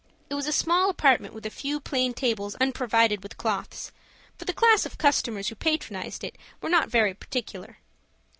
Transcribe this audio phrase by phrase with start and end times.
[0.31, 3.91] It was a small apartment with a few plain tables unprovided with cloths,
[4.35, 7.77] for the class of customers who patronized it were not very particular.